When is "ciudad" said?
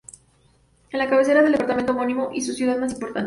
2.55-2.75